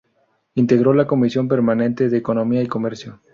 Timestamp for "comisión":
1.05-1.47